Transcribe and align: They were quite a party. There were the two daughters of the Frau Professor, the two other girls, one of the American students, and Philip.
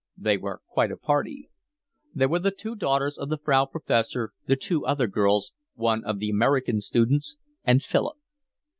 They 0.17 0.35
were 0.35 0.63
quite 0.67 0.91
a 0.91 0.97
party. 0.97 1.51
There 2.15 2.27
were 2.27 2.39
the 2.39 2.49
two 2.49 2.73
daughters 2.75 3.19
of 3.19 3.29
the 3.29 3.37
Frau 3.37 3.65
Professor, 3.67 4.31
the 4.47 4.55
two 4.55 4.83
other 4.83 5.05
girls, 5.05 5.53
one 5.75 6.03
of 6.05 6.17
the 6.17 6.31
American 6.31 6.81
students, 6.81 7.37
and 7.63 7.83
Philip. 7.83 8.17